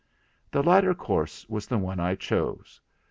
[0.51, 2.81] The latter course was the one I chose.